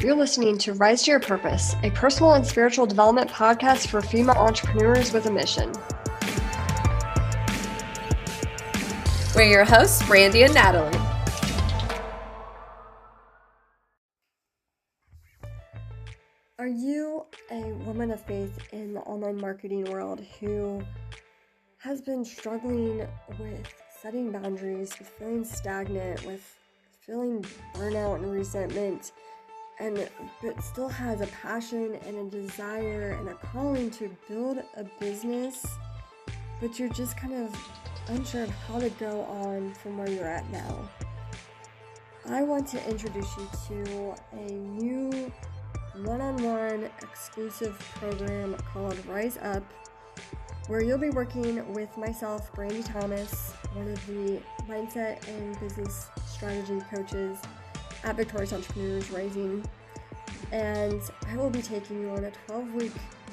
You're 0.00 0.14
listening 0.14 0.58
to 0.58 0.74
Rise 0.74 1.02
to 1.02 1.10
Your 1.10 1.18
Purpose, 1.18 1.74
a 1.82 1.90
personal 1.90 2.34
and 2.34 2.46
spiritual 2.46 2.86
development 2.86 3.28
podcast 3.28 3.88
for 3.88 4.00
female 4.00 4.36
entrepreneurs 4.36 5.12
with 5.12 5.26
a 5.26 5.30
mission. 5.32 5.72
We're 9.34 9.50
your 9.50 9.64
hosts, 9.64 10.06
Brandy 10.06 10.44
and 10.44 10.54
Natalie. 10.54 10.96
Are 16.60 16.68
you 16.68 17.26
a 17.50 17.62
woman 17.84 18.12
of 18.12 18.24
faith 18.24 18.56
in 18.70 18.94
the 18.94 19.00
online 19.00 19.40
marketing 19.40 19.86
world 19.86 20.24
who 20.38 20.80
has 21.78 22.00
been 22.00 22.24
struggling 22.24 23.04
with 23.40 23.66
setting 24.00 24.30
boundaries, 24.30 24.96
with 24.96 25.08
feeling 25.08 25.44
stagnant, 25.44 26.24
with 26.24 26.56
feeling 27.00 27.44
burnout 27.74 28.22
and 28.22 28.30
resentment? 28.30 29.10
And 29.80 30.08
but 30.42 30.62
still 30.62 30.88
has 30.88 31.20
a 31.20 31.26
passion 31.28 31.98
and 32.06 32.16
a 32.16 32.30
desire 32.30 33.16
and 33.18 33.28
a 33.28 33.34
calling 33.34 33.90
to 33.90 34.10
build 34.28 34.58
a 34.76 34.84
business 35.00 35.64
but 36.60 36.78
you're 36.78 36.88
just 36.88 37.16
kind 37.16 37.34
of 37.34 37.56
unsure 38.08 38.44
of 38.44 38.50
how 38.50 38.78
to 38.80 38.90
go 38.90 39.22
on 39.22 39.72
from 39.74 39.98
where 39.98 40.08
you're 40.08 40.26
at 40.26 40.48
now. 40.50 40.88
I 42.30 42.42
want 42.42 42.66
to 42.68 42.90
introduce 42.90 43.28
you 43.36 43.48
to 43.68 44.14
a 44.32 44.52
new 44.52 45.32
one-on-one 46.02 46.90
exclusive 47.02 47.78
program 47.96 48.54
called 48.72 49.04
rise 49.06 49.38
up 49.38 49.64
where 50.68 50.82
you'll 50.82 50.98
be 50.98 51.10
working 51.10 51.72
with 51.72 51.96
myself 51.96 52.52
brandy 52.52 52.84
thomas 52.84 53.52
one 53.72 53.88
of 53.88 54.06
the 54.06 54.40
mindset 54.68 55.26
and 55.26 55.58
business 55.58 56.06
strategy 56.24 56.80
coaches 56.94 57.38
at 58.04 58.16
Victorious 58.16 58.52
Entrepreneurs 58.52 59.10
Rising. 59.10 59.64
And 60.52 61.00
I 61.26 61.36
will 61.36 61.50
be 61.50 61.62
taking 61.62 62.00
you 62.00 62.10
on 62.10 62.24
a 62.24 62.30
12 62.46 62.74
week 62.74 62.92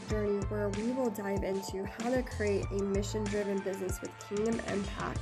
journey 0.10 0.44
where 0.48 0.70
we 0.70 0.92
will 0.92 1.10
dive 1.10 1.44
into 1.44 1.86
how 1.86 2.10
to 2.10 2.22
create 2.24 2.66
a 2.72 2.84
mission 2.84 3.24
driven 3.26 3.60
business 3.60 4.00
with 4.02 4.12
kingdom 4.28 4.60
impact, 4.72 5.22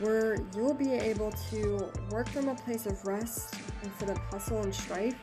where 0.00 0.36
you'll 0.54 0.74
be 0.74 0.92
able 0.92 1.32
to 1.50 1.90
work 2.10 2.28
from 2.28 2.48
a 2.48 2.54
place 2.54 2.86
of 2.86 3.04
rest 3.04 3.56
instead 3.82 4.10
of 4.10 4.18
hustle 4.30 4.62
and 4.62 4.74
strife. 4.74 5.16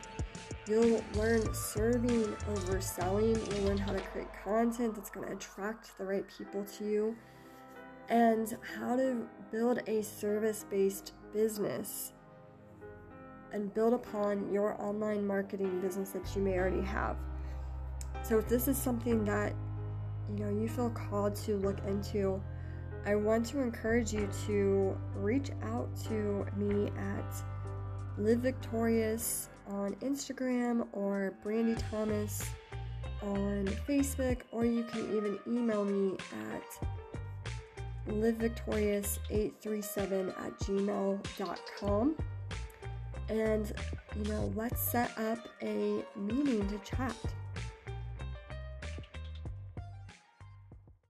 You'll 0.67 1.01
learn 1.13 1.53
serving 1.53 2.35
over 2.49 2.81
selling. 2.81 3.35
You'll 3.35 3.65
learn 3.67 3.77
how 3.77 3.93
to 3.93 4.01
create 4.01 4.27
content 4.43 4.95
that's 4.95 5.09
going 5.09 5.27
to 5.27 5.33
attract 5.33 5.97
the 5.97 6.03
right 6.03 6.25
people 6.37 6.65
to 6.77 6.83
you 6.83 7.15
and 8.09 8.57
how 8.77 8.95
to 8.95 9.27
build 9.51 9.81
a 9.87 10.01
service 10.01 10.65
based 10.69 11.13
business 11.33 12.13
and 13.53 13.73
build 13.73 13.93
upon 13.93 14.51
your 14.51 14.79
online 14.81 15.25
marketing 15.25 15.79
business 15.81 16.11
that 16.11 16.35
you 16.35 16.41
may 16.41 16.57
already 16.57 16.81
have. 16.81 17.17
So 18.23 18.37
if 18.37 18.47
this 18.47 18.67
is 18.67 18.77
something 18.77 19.23
that 19.25 19.53
you 20.29 20.43
know 20.43 20.49
you 20.49 20.67
feel 20.67 20.89
called 20.89 21.35
to 21.35 21.55
look 21.55 21.77
into, 21.87 22.41
I 23.05 23.15
want 23.15 23.45
to 23.47 23.61
encourage 23.61 24.13
you 24.13 24.29
to 24.47 24.97
reach 25.15 25.51
out 25.63 25.89
to 26.07 26.45
me 26.57 26.91
at 26.97 27.33
Live 28.17 28.39
Victorious 28.39 29.49
on 29.67 29.93
Instagram 29.95 30.87
or 30.91 31.33
Brandy 31.43 31.75
Thomas 31.89 32.43
on 33.21 33.67
Facebook, 33.87 34.41
or 34.51 34.65
you 34.65 34.83
can 34.83 35.15
even 35.15 35.39
email 35.47 35.85
me 35.85 36.17
at 36.51 36.63
livevictorious837 38.07 40.29
at 40.29 40.59
gmail.com 40.59 42.15
and 43.29 43.73
you 44.15 44.31
know, 44.31 44.51
let's 44.55 44.81
set 44.81 45.11
up 45.17 45.39
a 45.61 46.03
meeting 46.15 46.67
to 46.67 46.79
chat. 46.79 47.15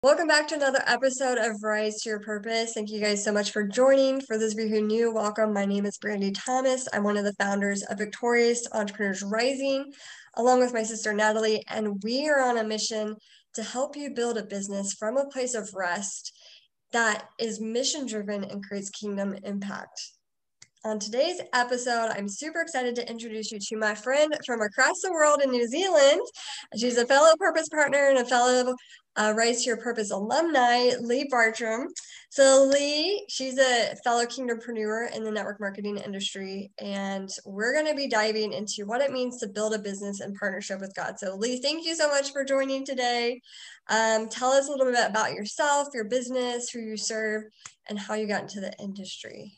Welcome 0.04 0.28
back 0.28 0.48
to 0.50 0.56
another 0.56 0.84
episode 0.86 1.38
of 1.38 1.64
Rise 1.64 2.02
to 2.02 2.10
Your 2.10 2.20
Purpose. 2.20 2.74
Thank 2.74 2.92
you 2.92 3.02
guys 3.02 3.24
so 3.24 3.32
much 3.32 3.52
for 3.52 3.64
joining. 3.64 4.22
For 4.22 4.38
those 4.38 4.54
of 4.54 4.60
you 4.60 4.70
who 4.70 4.78
are 4.78 4.82
new, 4.82 5.14
welcome. 5.14 5.54
My 5.54 5.66
name 5.66 5.86
is 5.86 5.98
Brandy 5.98 6.32
Thomas. 6.32 6.88
I'm 6.94 7.04
one 7.04 7.18
of 7.18 7.26
the 7.26 7.34
founders 7.34 7.84
of 7.84 7.98
Victorious 7.98 8.68
Entrepreneurs 8.74 9.24
Rising, 9.24 9.92
along 10.36 10.60
with 10.60 10.74
my 10.74 10.84
sister 10.84 11.14
Natalie, 11.14 11.64
and 11.68 12.02
we 12.04 12.30
are 12.30 12.42
on 12.42 12.58
a 12.58 12.64
mission 12.64 13.16
to 13.56 13.64
help 13.64 13.98
you 13.98 14.14
build 14.14 14.38
a 14.38 14.46
business 14.46 14.94
from 14.94 15.18
a 15.18 15.28
place 15.28 15.56
of 15.56 15.74
rest 15.74 16.32
that 16.92 17.26
is 17.40 17.60
mission 17.60 18.06
driven 18.06 18.44
and 18.44 18.64
creates 18.64 18.90
kingdom 18.92 19.36
impact. 19.44 20.00
On 20.86 21.00
today's 21.00 21.42
episode, 21.54 22.12
I'm 22.16 22.30
super 22.30 22.62
excited 22.62 22.96
to 22.96 23.10
introduce 23.10 23.52
you 23.52 23.60
to 23.60 23.78
my 23.78 23.96
friend 23.96 24.32
from 24.46 24.62
across 24.62 25.02
the 25.02 25.12
world 25.12 25.42
in 25.44 25.50
New 25.50 25.68
Zealand. 25.68 26.22
She's 26.78 26.98
a 26.98 27.06
fellow 27.06 27.36
purpose 27.40 27.68
partner 27.68 28.10
and 28.10 28.20
a 28.20 28.26
fellow 28.26 28.76
uh, 29.16 29.34
Rise 29.36 29.64
to 29.64 29.70
Your 29.70 29.78
Purpose 29.78 30.12
alumni, 30.12 30.92
Lea 31.02 31.28
Bartram. 31.32 31.88
So, 32.30 32.70
Lea, 32.72 33.26
she's 33.28 33.58
a 33.58 33.96
fellow 34.04 34.26
kingdompreneur 34.26 35.16
in 35.16 35.24
the 35.24 35.32
network 35.32 35.60
marketing 35.60 35.98
industry, 35.98 36.72
and 36.78 37.30
we're 37.44 37.74
going 37.74 37.88
to 37.88 37.96
be 37.96 38.08
diving 38.08 38.54
into 38.54 38.86
what 38.86 39.02
it 39.02 39.12
means 39.12 39.40
to 39.40 39.48
build 39.48 39.74
a 39.74 39.80
business 39.80 40.22
in 40.22 40.36
partnership 40.36 40.80
with 40.80 40.94
God. 40.96 41.18
So, 41.18 41.36
Lea, 41.36 41.60
thank 41.60 41.86
you 41.88 41.96
so 41.96 42.08
much 42.08 42.32
for 42.32 42.46
joining 42.46 42.86
today. 42.86 43.42
Um, 43.90 44.30
tell 44.30 44.52
us 44.52 44.68
a 44.68 44.72
little 44.72 44.86
bit 44.86 45.10
about 45.10 45.34
yourself, 45.34 45.88
your 45.96 46.06
business, 46.06 46.70
who 46.70 46.80
you 46.80 46.98
serve, 46.98 47.46
and 47.90 47.98
how 47.98 48.14
you 48.14 48.28
got 48.28 48.44
into 48.44 48.60
the 48.60 48.74
industry. 48.80 49.58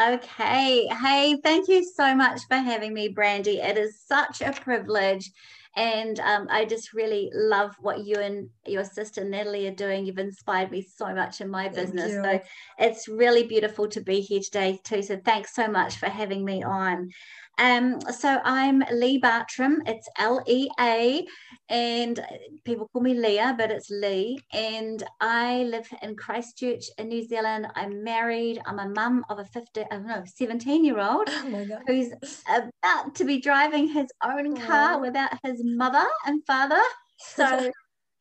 Okay. 0.00 0.86
Hey, 0.86 1.36
thank 1.44 1.68
you 1.68 1.84
so 1.84 2.14
much 2.14 2.40
for 2.48 2.56
having 2.56 2.94
me, 2.94 3.08
Brandy. 3.08 3.58
It 3.58 3.76
is 3.76 4.00
such 4.00 4.40
a 4.40 4.52
privilege. 4.52 5.30
And 5.76 6.18
um, 6.20 6.48
I 6.50 6.64
just 6.64 6.94
really 6.94 7.30
love 7.34 7.76
what 7.80 8.04
you 8.04 8.16
and 8.16 8.48
your 8.66 8.82
sister 8.84 9.24
Natalie 9.24 9.68
are 9.68 9.74
doing. 9.74 10.06
You've 10.06 10.18
inspired 10.18 10.70
me 10.70 10.82
so 10.82 11.14
much 11.14 11.40
in 11.40 11.48
my 11.50 11.68
business. 11.68 12.12
So 12.24 12.40
it's 12.78 13.08
really 13.08 13.44
beautiful 13.44 13.88
to 13.88 14.00
be 14.00 14.20
here 14.20 14.40
today, 14.40 14.80
too. 14.82 15.02
So 15.02 15.16
thanks 15.22 15.54
so 15.54 15.68
much 15.68 15.96
for 15.96 16.08
having 16.08 16.44
me 16.44 16.62
on. 16.62 17.10
Um, 17.60 18.00
so 18.00 18.40
I'm 18.42 18.82
Lea 18.90 19.18
Bartram. 19.18 19.82
It's 19.84 20.08
L 20.18 20.42
E 20.46 20.70
A, 20.80 21.26
and 21.68 22.18
people 22.64 22.88
call 22.88 23.02
me 23.02 23.12
Leah, 23.12 23.54
but 23.58 23.70
it's 23.70 23.90
Lea. 23.90 24.38
And 24.54 25.02
I 25.20 25.64
live 25.64 25.86
in 26.00 26.16
Christchurch 26.16 26.84
in 26.96 27.08
New 27.08 27.22
Zealand. 27.22 27.66
I'm 27.74 28.02
married. 28.02 28.62
I'm 28.64 28.78
a 28.78 28.88
mum 28.88 29.26
of 29.28 29.40
a 29.40 29.44
50, 29.44 29.82
I 29.82 29.84
don't 29.90 30.06
know, 30.06 30.22
17 30.24 30.86
year 30.86 31.00
old 31.00 31.28
oh 31.28 31.66
who's 31.86 32.08
about 32.48 33.14
to 33.16 33.24
be 33.24 33.38
driving 33.38 33.88
his 33.88 34.06
own 34.24 34.56
car 34.56 34.96
Aww. 34.96 35.02
without 35.02 35.32
his 35.44 35.60
mother 35.62 36.06
and 36.24 36.42
father. 36.46 36.80
So 37.18 37.70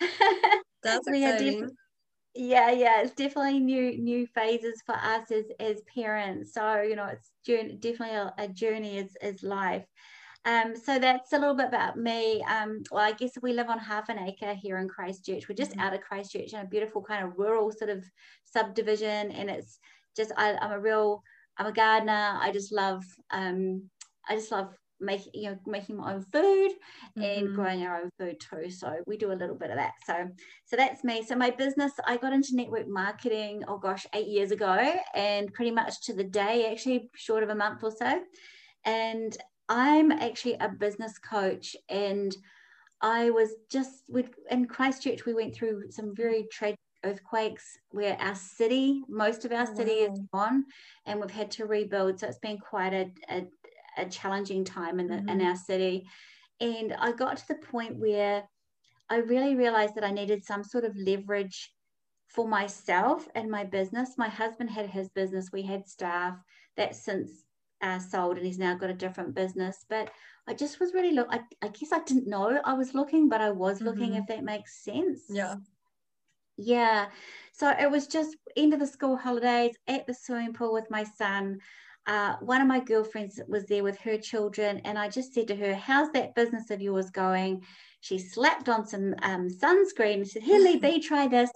that's 0.83 1.07
exciting 1.07 1.69
yeah 2.39 2.71
yeah 2.71 3.01
it's 3.01 3.13
definitely 3.13 3.59
new 3.59 3.97
new 3.97 4.25
phases 4.27 4.81
for 4.85 4.95
us 4.95 5.29
as 5.29 5.45
as 5.59 5.81
parents 5.93 6.53
so 6.53 6.81
you 6.81 6.95
know 6.95 7.05
it's 7.05 7.31
journey, 7.45 7.73
definitely 7.73 8.15
a, 8.15 8.33
a 8.37 8.47
journey 8.47 8.97
is, 8.97 9.15
is 9.21 9.43
life 9.43 9.85
um, 10.45 10.73
so 10.73 10.97
that's 10.99 11.33
a 11.33 11.37
little 11.37 11.53
bit 11.53 11.67
about 11.67 11.97
me. 11.97 12.41
Um, 12.43 12.81
well, 12.91 13.03
I 13.03 13.11
guess 13.11 13.33
we 13.41 13.51
live 13.51 13.67
on 13.67 13.77
half 13.77 14.07
an 14.07 14.17
acre 14.17 14.53
here 14.53 14.77
in 14.77 14.87
Christchurch. 14.87 15.49
We're 15.49 15.55
just 15.55 15.71
mm-hmm. 15.71 15.81
out 15.81 15.93
of 15.93 15.99
Christchurch 15.99 16.53
in 16.53 16.61
a 16.61 16.65
beautiful 16.65 17.01
kind 17.01 17.25
of 17.25 17.37
rural 17.37 17.73
sort 17.73 17.89
of 17.89 18.05
subdivision, 18.45 19.31
and 19.31 19.49
it's 19.49 19.79
just 20.15 20.31
I, 20.37 20.57
am 20.61 20.71
a 20.71 20.79
real 20.79 21.21
I'm 21.57 21.67
a 21.67 21.73
gardener. 21.73 22.37
I 22.39 22.51
just 22.53 22.71
love 22.71 23.03
um, 23.31 23.89
I 24.29 24.35
just 24.35 24.51
love 24.51 24.73
making 24.99 25.31
you 25.33 25.49
know 25.49 25.57
making 25.65 25.97
my 25.97 26.13
own 26.13 26.21
food 26.21 26.71
mm-hmm. 27.17 27.21
and 27.21 27.55
growing 27.55 27.83
our 27.83 28.01
own 28.01 28.09
food 28.17 28.39
too 28.39 28.69
so 28.69 28.95
we 29.07 29.17
do 29.17 29.31
a 29.31 29.33
little 29.33 29.55
bit 29.55 29.69
of 29.69 29.77
that 29.77 29.93
so 30.05 30.27
so 30.65 30.75
that's 30.75 31.03
me 31.03 31.23
so 31.23 31.35
my 31.35 31.49
business 31.49 31.91
i 32.05 32.17
got 32.17 32.33
into 32.33 32.55
network 32.55 32.87
marketing 32.87 33.63
oh 33.67 33.77
gosh 33.77 34.05
eight 34.13 34.27
years 34.27 34.51
ago 34.51 34.93
and 35.15 35.53
pretty 35.53 35.71
much 35.71 36.01
to 36.01 36.13
the 36.13 36.23
day 36.23 36.69
actually 36.71 37.09
short 37.15 37.43
of 37.43 37.49
a 37.49 37.55
month 37.55 37.83
or 37.83 37.91
so 37.91 38.21
and 38.85 39.37
i'm 39.69 40.11
actually 40.11 40.55
a 40.55 40.69
business 40.69 41.17
coach 41.17 41.75
and 41.89 42.35
i 43.01 43.29
was 43.29 43.49
just 43.71 44.03
with 44.09 44.29
in 44.51 44.65
christchurch 44.65 45.25
we 45.25 45.33
went 45.33 45.53
through 45.55 45.83
some 45.91 46.15
very 46.15 46.45
tragic 46.51 46.77
earthquakes 47.05 47.77
where 47.91 48.17
our 48.19 48.35
city 48.35 49.01
most 49.07 49.45
of 49.45 49.51
our 49.51 49.65
city 49.65 50.05
wow. 50.05 50.13
is 50.13 50.19
gone 50.33 50.65
and 51.05 51.19
we've 51.19 51.31
had 51.31 51.49
to 51.49 51.65
rebuild 51.65 52.19
so 52.19 52.27
it's 52.27 52.39
been 52.39 52.57
quite 52.57 52.93
a, 52.93 53.09
a 53.29 53.47
a 53.99 54.09
challenging 54.09 54.63
time 54.63 54.99
in, 54.99 55.07
the, 55.07 55.15
mm-hmm. 55.15 55.29
in 55.29 55.41
our 55.41 55.55
city. 55.55 56.07
And 56.59 56.93
I 56.99 57.11
got 57.11 57.37
to 57.37 57.47
the 57.47 57.55
point 57.55 57.97
where 57.97 58.43
I 59.09 59.17
really 59.17 59.55
realized 59.55 59.95
that 59.95 60.03
I 60.03 60.11
needed 60.11 60.43
some 60.43 60.63
sort 60.63 60.83
of 60.83 60.95
leverage 60.95 61.71
for 62.27 62.47
myself 62.47 63.27
and 63.35 63.49
my 63.49 63.63
business. 63.63 64.17
My 64.17 64.29
husband 64.29 64.69
had 64.69 64.87
his 64.87 65.09
business, 65.09 65.49
we 65.51 65.63
had 65.63 65.87
staff 65.87 66.37
that 66.77 66.95
since 66.95 67.45
uh, 67.81 67.99
sold 67.99 68.37
and 68.37 68.45
he's 68.45 68.59
now 68.59 68.75
got 68.75 68.89
a 68.89 68.93
different 68.93 69.33
business. 69.33 69.85
But 69.89 70.11
I 70.47 70.53
just 70.53 70.79
was 70.79 70.93
really 70.93 71.11
look. 71.11 71.27
I, 71.29 71.41
I 71.61 71.69
guess 71.69 71.91
I 71.91 71.99
didn't 71.99 72.27
know 72.27 72.59
I 72.63 72.73
was 72.73 72.93
looking, 72.93 73.29
but 73.29 73.41
I 73.41 73.51
was 73.51 73.81
looking. 73.81 74.11
Mm-hmm. 74.11 74.21
If 74.21 74.27
that 74.27 74.43
makes 74.43 74.83
sense. 74.83 75.23
Yeah. 75.29 75.55
Yeah. 76.57 77.07
So 77.53 77.69
it 77.79 77.89
was 77.89 78.07
just 78.07 78.35
end 78.57 78.73
of 78.73 78.79
the 78.79 78.87
school 78.87 79.15
holidays 79.15 79.75
at 79.87 80.07
the 80.07 80.13
swimming 80.13 80.53
pool 80.53 80.73
with 80.73 80.89
my 80.89 81.03
son 81.03 81.59
uh, 82.09 82.35
one 82.41 82.59
of 82.59 82.67
my 82.67 82.79
girlfriends 82.79 83.39
was 83.47 83.65
there 83.65 83.83
with 83.83 83.99
her 83.99 84.17
children, 84.17 84.81
and 84.83 84.97
I 84.97 85.09
just 85.09 85.31
said 85.31 85.47
to 85.49 85.55
her, 85.55 85.75
How's 85.75 86.11
that 86.13 86.33
business 86.33 86.71
of 86.71 86.81
yours 86.81 87.11
going? 87.11 87.63
She 88.01 88.17
slapped 88.17 88.67
on 88.67 88.87
some 88.87 89.13
um, 89.21 89.47
sunscreen 89.47 90.15
and 90.15 90.27
said, 90.27 90.41
Here, 90.41 90.59
Lea 90.59 90.77
B, 90.77 90.99
try 91.07 91.27
this. 91.27 91.51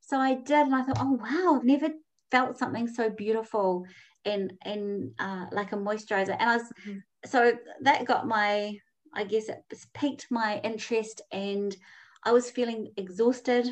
So 0.00 0.16
I 0.18 0.36
did, 0.36 0.66
and 0.66 0.74
I 0.74 0.82
thought, 0.82 0.96
Oh, 0.98 1.12
wow, 1.12 1.56
I've 1.56 1.64
never 1.64 1.90
felt 2.30 2.58
something 2.58 2.88
so 2.88 3.10
beautiful 3.10 3.84
and 4.24 4.54
and 4.62 5.10
uh, 5.18 5.44
like 5.52 5.72
a 5.72 5.76
moisturizer. 5.76 6.36
And 6.40 6.50
I 6.50 6.56
was 6.56 6.72
mm-hmm. 6.86 6.98
so 7.26 7.52
that 7.82 8.06
got 8.06 8.26
my, 8.26 8.78
I 9.12 9.24
guess 9.24 9.50
it 9.50 9.58
piqued 9.92 10.28
my 10.30 10.58
interest, 10.64 11.20
and 11.32 11.76
I 12.24 12.32
was 12.32 12.50
feeling 12.50 12.92
exhausted 12.96 13.68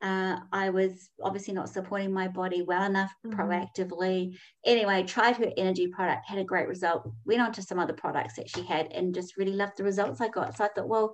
uh, 0.00 0.36
I 0.52 0.70
was 0.70 1.10
obviously 1.22 1.54
not 1.54 1.68
supporting 1.68 2.12
my 2.12 2.28
body 2.28 2.62
well 2.62 2.84
enough 2.84 3.12
mm-hmm. 3.26 3.38
proactively. 3.38 4.36
Anyway, 4.64 5.02
tried 5.02 5.36
her 5.36 5.50
energy 5.56 5.88
product, 5.88 6.28
had 6.28 6.38
a 6.38 6.44
great 6.44 6.68
result. 6.68 7.10
Went 7.24 7.40
on 7.40 7.52
to 7.52 7.62
some 7.62 7.78
other 7.78 7.92
products 7.92 8.34
that 8.36 8.48
she 8.48 8.62
had 8.62 8.92
and 8.92 9.14
just 9.14 9.36
really 9.36 9.52
loved 9.52 9.76
the 9.76 9.84
results 9.84 10.20
I 10.20 10.28
got. 10.28 10.56
So 10.56 10.64
I 10.64 10.68
thought, 10.68 10.88
well, 10.88 11.12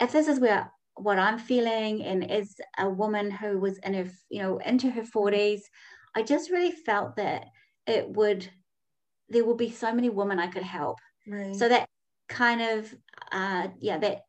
if 0.00 0.10
this 0.10 0.26
is 0.26 0.40
where 0.40 0.70
what 0.96 1.18
I'm 1.18 1.38
feeling, 1.38 2.02
and 2.02 2.28
as 2.30 2.56
a 2.78 2.88
woman 2.88 3.30
who 3.30 3.58
was 3.58 3.78
in 3.78 3.94
her, 3.94 4.10
you 4.28 4.42
know, 4.42 4.58
into 4.58 4.90
her 4.90 5.02
40s, 5.02 5.60
I 6.14 6.22
just 6.22 6.50
really 6.50 6.72
felt 6.72 7.16
that 7.16 7.46
it 7.86 8.08
would, 8.08 8.48
there 9.28 9.44
will 9.44 9.56
be 9.56 9.70
so 9.70 9.94
many 9.94 10.10
women 10.10 10.38
I 10.38 10.48
could 10.48 10.64
help. 10.64 10.98
Right. 11.26 11.54
So 11.54 11.68
that 11.68 11.88
kind 12.28 12.60
of, 12.60 12.92
uh, 13.30 13.68
yeah, 13.78 13.98
that 13.98 14.22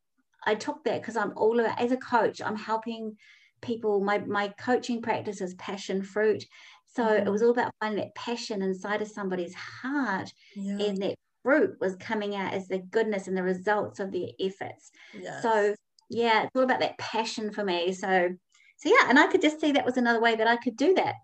I 0.46 0.56
took 0.56 0.84
that 0.84 1.02
because 1.02 1.18
I'm 1.18 1.34
all 1.36 1.60
about, 1.60 1.82
as 1.82 1.92
a 1.92 1.98
coach, 1.98 2.42
I'm 2.42 2.56
helping 2.56 3.18
people 3.64 4.00
my 4.00 4.20
my 4.20 4.50
coaching 4.60 5.02
practice 5.02 5.42
is 5.42 5.56
passion 5.56 6.04
fruit 6.04 6.46
so 6.86 7.04
mm. 7.04 7.26
it 7.26 7.30
was 7.30 7.42
all 7.42 7.50
about 7.50 7.74
finding 7.80 8.00
that 8.00 8.14
passion 8.14 8.62
inside 8.62 9.02
of 9.02 9.08
somebody's 9.08 9.56
heart 9.56 10.32
yeah. 10.56 10.78
and 10.78 10.98
that 11.02 11.16
fruit 11.42 11.76
was 11.80 11.96
coming 11.96 12.36
out 12.36 12.54
as 12.54 12.68
the 12.68 12.80
goodness 12.80 13.28
and 13.28 13.36
the 13.36 13.44
results 13.44 14.00
of 14.00 14.12
their 14.12 14.28
efforts 14.40 14.92
yes. 15.20 15.42
so 15.42 15.74
yeah 16.10 16.44
it's 16.44 16.56
all 16.56 16.64
about 16.64 16.80
that 16.80 16.98
passion 16.98 17.52
for 17.52 17.64
me 17.64 17.92
so 17.92 18.30
so 18.78 18.90
yeah 18.90 19.10
and 19.10 19.18
i 19.18 19.28
could 19.28 19.42
just 19.42 19.60
see 19.60 19.72
that 19.72 19.86
was 19.86 19.98
another 19.98 20.22
way 20.22 20.36
that 20.36 20.48
i 20.48 20.56
could 20.58 20.78
do 20.78 20.94
that 20.94 21.16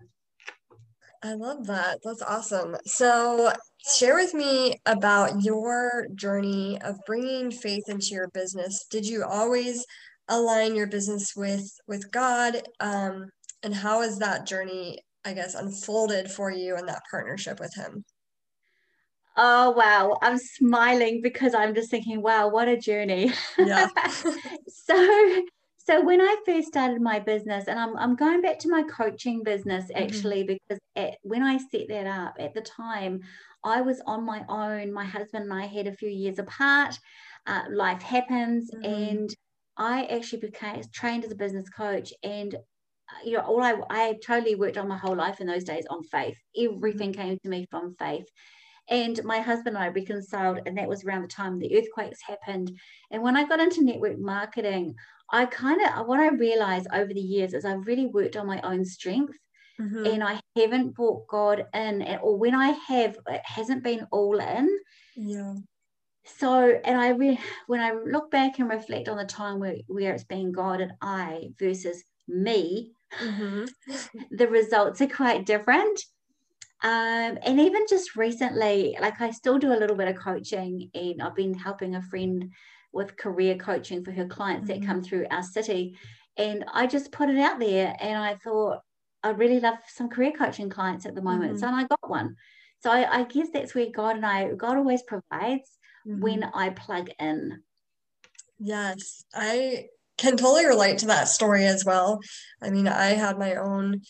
I 1.22 1.34
love 1.34 1.68
that. 1.68 2.00
That's 2.04 2.22
awesome. 2.22 2.78
So, 2.86 3.52
share 3.98 4.16
with 4.16 4.34
me 4.34 4.80
about 4.86 5.44
your 5.44 6.08
journey 6.16 6.80
of 6.82 6.98
bringing 7.06 7.52
faith 7.52 7.90
into 7.90 8.12
your 8.12 8.30
business. 8.30 8.86
Did 8.90 9.06
you 9.06 9.26
always 9.26 9.86
align 10.30 10.76
your 10.76 10.88
business 10.88 11.34
with 11.36 11.70
with 11.88 12.10
God 12.12 12.62
um, 12.80 13.30
and 13.64 13.74
how 13.74 14.02
has 14.02 14.20
that 14.20 14.48
journey 14.48 15.00
I 15.26 15.34
guess 15.34 15.56
unfolded 15.56 16.32
for 16.32 16.52
you 16.52 16.78
in 16.78 16.86
that 16.86 17.04
partnership 17.12 17.60
with 17.60 17.74
him 17.76 18.04
Oh 19.42 19.72
wow, 19.72 20.18
I'm 20.22 20.38
smiling 20.38 21.22
because 21.24 21.54
I'm 21.54 21.74
just 21.74 21.90
thinking, 21.90 22.22
wow, 22.22 22.50
what 22.50 22.68
a 22.68 22.76
journey. 22.76 23.32
Yeah. 23.58 23.88
so 24.68 25.44
so 25.78 26.02
when 26.04 26.20
I 26.20 26.36
first 26.46 26.68
started 26.68 27.02
my 27.02 27.20
business, 27.20 27.66
and 27.68 27.80
I'm, 27.80 27.96
I'm 27.98 28.18
going 28.18 28.42
back 28.42 28.60
to 28.60 28.70
my 28.70 28.84
coaching 28.84 29.42
business 29.42 29.86
mm-hmm. 29.86 30.04
actually, 30.04 30.44
mm-hmm. 30.44 30.58
because 30.68 30.80
at, 30.98 31.16
when 31.24 31.42
I 31.42 31.58
set 31.58 31.88
that 31.88 32.06
up 32.06 32.36
at 32.38 32.54
the 32.54 32.62
time, 32.62 33.22
I 33.64 33.80
was 33.80 34.02
on 34.06 34.26
my 34.26 34.44
own. 34.50 34.92
My 34.92 35.06
husband 35.06 35.46
and 35.46 35.54
I 35.54 35.68
had 35.68 35.88
a 35.88 35.96
few 35.96 36.10
years 36.10 36.38
apart. 36.38 37.00
Uh, 37.48 37.64
life 37.72 38.02
happens, 38.02 38.70
mm-hmm. 38.72 38.84
and 38.84 39.36
I 39.80 40.04
actually 40.06 40.42
became 40.42 40.82
trained 40.94 41.24
as 41.24 41.32
a 41.32 41.36
business 41.36 41.70
coach 41.70 42.12
and 42.22 42.54
uh, 42.54 43.26
you 43.26 43.34
know 43.34 43.40
all 43.40 43.64
I 43.64 43.76
I 43.90 44.16
totally 44.24 44.56
worked 44.56 44.78
on 44.78 44.90
my 44.90 44.98
whole 44.98 45.16
life 45.16 45.40
in 45.40 45.48
those 45.48 45.64
days 45.64 45.86
on 45.90 46.04
faith. 46.04 46.38
Everything 46.58 47.14
came 47.14 47.40
to 47.42 47.50
me 47.50 47.66
from 47.72 47.96
faith. 47.98 48.28
And 48.92 49.24
my 49.24 49.40
husband 49.40 49.76
and 49.76 49.84
I 49.84 49.90
reconciled, 49.90 50.62
and 50.66 50.76
that 50.78 50.90
was 50.90 51.06
around 51.06 51.22
the 51.22 51.28
time 51.28 51.60
the 51.60 51.78
earthquakes 51.78 52.20
happened. 52.26 52.72
And 53.12 53.22
when 53.22 53.38
I 53.38 53.48
got 53.48 53.60
into 53.60 53.84
network 53.84 54.18
marketing, 54.18 54.96
I 55.32 55.46
kind 55.46 55.80
of 55.82 56.08
what 56.08 56.20
I 56.20 56.30
realized 56.30 56.88
over 56.92 57.14
the 57.14 57.22
years 57.22 57.54
is 57.54 57.66
I've 57.66 57.86
really 57.86 58.08
worked 58.08 58.36
on 58.36 58.48
my 58.48 58.60
own 58.62 58.84
strength. 58.84 59.38
Mm-hmm. 59.80 60.06
And 60.08 60.24
I 60.24 60.42
haven't 60.58 60.96
brought 60.96 61.26
God 61.28 61.66
in, 61.74 62.02
or 62.22 62.36
when 62.36 62.54
I 62.54 62.72
have, 62.88 63.18
it 63.28 63.42
hasn't 63.46 63.82
been 63.82 64.06
all 64.12 64.38
in. 64.40 64.68
Yeah 65.16 65.54
so 66.38 66.80
and 66.84 67.00
i 67.00 67.10
re- 67.10 67.40
when 67.68 67.80
i 67.80 67.92
look 67.92 68.30
back 68.32 68.60
and 68.60 68.70
reflect 68.70 69.08
on 69.08 69.18
the 69.18 69.26
time 69.26 69.60
where, 69.60 69.78
where 69.88 70.14
it's 70.14 70.24
been 70.24 70.52
god 70.52 70.82
and 70.82 70.92
i 71.02 71.50
versus 71.60 72.04
me 72.28 72.92
mm-hmm. 73.22 73.66
the 74.32 74.48
results 74.48 75.02
are 75.02 75.08
quite 75.08 75.46
different 75.46 76.04
um, 76.82 77.38
and 77.44 77.60
even 77.60 77.86
just 77.90 78.16
recently 78.16 78.96
like 79.02 79.20
i 79.22 79.32
still 79.32 79.58
do 79.58 79.74
a 79.74 79.80
little 79.80 79.96
bit 79.96 80.08
of 80.08 80.16
coaching 80.16 80.90
and 80.94 81.22
i've 81.22 81.36
been 81.36 81.54
helping 81.54 81.96
a 81.96 82.02
friend 82.02 82.52
with 82.92 83.18
career 83.18 83.56
coaching 83.56 84.04
for 84.04 84.12
her 84.12 84.26
clients 84.26 84.70
mm-hmm. 84.70 84.82
that 84.82 84.88
come 84.88 85.02
through 85.02 85.26
our 85.32 85.44
city 85.44 85.98
and 86.38 86.64
i 86.74 86.86
just 86.86 87.12
put 87.12 87.30
it 87.30 87.38
out 87.38 87.60
there 87.60 87.96
and 88.00 88.18
i 88.18 88.36
thought 88.36 88.80
i 89.24 89.30
really 89.30 89.60
love 89.60 89.76
some 89.88 90.10
career 90.10 90.32
coaching 90.38 90.70
clients 90.70 91.06
at 91.06 91.16
the 91.16 91.22
moment 91.22 91.54
mm-hmm. 91.54 91.60
so 91.60 91.68
i 91.68 91.84
got 91.84 92.10
one 92.10 92.36
so 92.82 92.90
I, 92.90 93.20
I 93.20 93.24
guess 93.24 93.50
that's 93.52 93.76
where 93.76 93.88
god 93.94 94.16
and 94.16 94.26
i 94.26 94.54
god 94.54 94.78
always 94.78 95.04
provides 95.04 95.79
mm-hmm. 96.10 96.22
when 96.22 96.44
I 96.44 96.70
plug 96.72 97.10
in. 97.20 97.62
Yes, 98.60 99.24
I 99.34 99.86
can 100.18 100.36
totally 100.36 100.66
relate 100.66 101.00
to 101.00 101.08
that 101.08 101.30
story 101.30 101.66
as 101.66 101.86
well. 101.86 102.20
I 102.62 102.70
mean, 102.70 102.88
I 102.88 103.08
had 103.12 103.40
my 103.40 103.56
own 103.56 104.02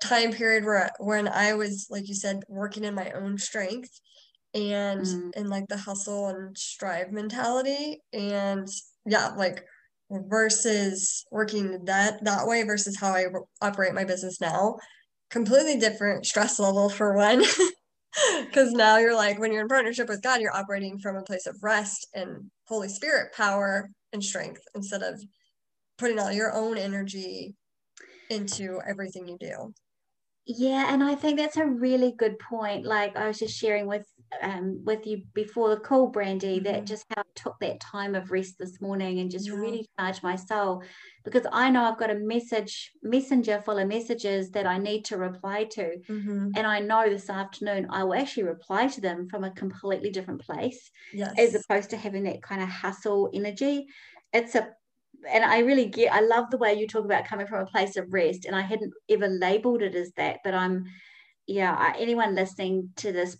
time 0.00 0.32
period 0.32 0.64
where 0.64 0.90
when 0.98 1.28
I 1.28 1.54
was, 1.54 1.86
like 1.90 2.08
you 2.08 2.14
said, 2.14 2.42
working 2.48 2.84
in 2.84 2.94
my 2.94 3.10
own 3.10 3.36
strength 3.36 4.00
and 4.54 5.02
mm. 5.02 5.36
in 5.36 5.48
like 5.48 5.68
the 5.68 5.76
hustle 5.76 6.28
and 6.28 6.56
strive 6.56 7.12
mentality. 7.12 8.00
And 8.12 8.66
yeah, 9.04 9.34
like 9.36 9.64
versus 10.10 11.24
working 11.30 11.84
that 11.84 12.24
that 12.24 12.46
way 12.46 12.62
versus 12.64 12.98
how 12.98 13.10
I 13.10 13.26
operate 13.60 13.94
my 13.94 14.04
business 14.04 14.40
now. 14.40 14.76
Completely 15.30 15.78
different 15.78 16.26
stress 16.26 16.58
level 16.58 16.88
for 16.88 17.14
one. 17.14 17.44
because 18.44 18.72
now 18.72 18.98
you're 18.98 19.14
like 19.14 19.38
when 19.38 19.52
you're 19.52 19.62
in 19.62 19.68
partnership 19.68 20.08
with 20.08 20.22
god 20.22 20.40
you're 20.40 20.56
operating 20.56 20.98
from 20.98 21.16
a 21.16 21.22
place 21.22 21.46
of 21.46 21.56
rest 21.62 22.08
and 22.14 22.50
holy 22.66 22.88
spirit 22.88 23.32
power 23.34 23.90
and 24.12 24.22
strength 24.22 24.62
instead 24.74 25.02
of 25.02 25.20
putting 25.98 26.18
all 26.18 26.32
your 26.32 26.52
own 26.52 26.76
energy 26.76 27.54
into 28.30 28.80
everything 28.88 29.28
you 29.28 29.36
do. 29.38 29.74
Yeah 30.46 30.92
and 30.92 31.04
i 31.04 31.14
think 31.14 31.38
that's 31.38 31.58
a 31.58 31.66
really 31.66 32.12
good 32.16 32.38
point 32.38 32.84
like 32.84 33.14
i 33.16 33.26
was 33.26 33.38
just 33.38 33.56
sharing 33.56 33.86
with 33.86 34.06
um, 34.42 34.82
with 34.84 35.06
you 35.06 35.22
before 35.34 35.70
the 35.70 35.80
call 35.80 36.08
brandy 36.08 36.56
mm-hmm. 36.56 36.64
that 36.64 36.86
just 36.86 37.04
how 37.14 37.22
I 37.22 37.24
took 37.34 37.58
that 37.60 37.80
time 37.80 38.14
of 38.14 38.30
rest 38.30 38.56
this 38.58 38.80
morning 38.80 39.20
and 39.20 39.30
just 39.30 39.48
yeah. 39.48 39.54
really 39.54 39.88
charge 39.98 40.22
my 40.22 40.36
soul 40.36 40.82
because 41.24 41.46
i 41.52 41.68
know 41.68 41.84
i've 41.84 41.98
got 41.98 42.10
a 42.10 42.14
message 42.14 42.92
messenger 43.02 43.60
full 43.60 43.78
of 43.78 43.88
messages 43.88 44.50
that 44.50 44.66
i 44.66 44.78
need 44.78 45.04
to 45.04 45.16
reply 45.16 45.64
to 45.64 45.96
mm-hmm. 46.08 46.50
and 46.56 46.66
i 46.66 46.78
know 46.78 47.08
this 47.08 47.28
afternoon 47.28 47.86
i 47.90 48.02
will 48.02 48.14
actually 48.14 48.42
reply 48.42 48.86
to 48.86 49.00
them 49.00 49.28
from 49.28 49.44
a 49.44 49.50
completely 49.50 50.10
different 50.10 50.40
place 50.40 50.90
yes. 51.12 51.32
as 51.38 51.54
opposed 51.54 51.90
to 51.90 51.96
having 51.96 52.24
that 52.24 52.42
kind 52.42 52.62
of 52.62 52.68
hustle 52.68 53.30
energy 53.34 53.86
it's 54.32 54.54
a 54.54 54.68
and 55.28 55.44
I 55.44 55.58
really 55.58 55.84
get, 55.84 56.14
I 56.14 56.20
love 56.20 56.50
the 56.50 56.56
way 56.56 56.72
you 56.72 56.86
talk 56.86 57.04
about 57.04 57.26
coming 57.26 57.46
from 57.46 57.60
a 57.60 57.66
place 57.66 57.96
of 57.96 58.10
rest. 58.10 58.46
And 58.46 58.56
I 58.56 58.62
hadn't 58.62 58.94
ever 59.10 59.28
labeled 59.28 59.82
it 59.82 59.94
as 59.94 60.12
that, 60.16 60.38
but 60.42 60.54
I'm, 60.54 60.86
yeah, 61.46 61.92
anyone 61.98 62.34
listening 62.34 62.88
to 62.96 63.12
this 63.12 63.36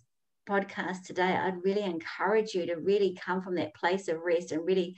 podcast 0.48 1.04
today, 1.04 1.36
I'd 1.36 1.64
really 1.64 1.82
encourage 1.82 2.54
you 2.54 2.66
to 2.66 2.76
really 2.76 3.16
come 3.20 3.42
from 3.42 3.54
that 3.56 3.74
place 3.74 4.08
of 4.08 4.20
rest 4.20 4.52
and 4.52 4.66
really 4.66 4.96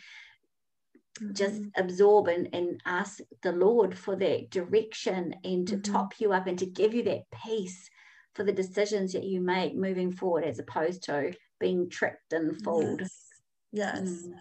mm-hmm. 1.20 1.34
just 1.34 1.62
absorb 1.76 2.28
and, 2.28 2.48
and 2.52 2.80
ask 2.86 3.20
the 3.42 3.52
Lord 3.52 3.96
for 3.96 4.16
that 4.16 4.50
direction 4.50 5.34
and 5.44 5.66
to 5.68 5.76
mm-hmm. 5.76 5.92
top 5.92 6.14
you 6.18 6.32
up 6.32 6.46
and 6.46 6.58
to 6.58 6.66
give 6.66 6.94
you 6.94 7.02
that 7.04 7.22
peace 7.44 7.88
for 8.34 8.44
the 8.44 8.52
decisions 8.52 9.12
that 9.12 9.24
you 9.24 9.40
make 9.40 9.74
moving 9.74 10.12
forward 10.12 10.44
as 10.44 10.58
opposed 10.58 11.04
to 11.04 11.32
being 11.60 11.90
tricked 11.90 12.32
and 12.32 12.62
fooled. 12.64 13.00
Yes. 13.00 13.28
yes. 13.72 14.00
Mm. 14.00 14.32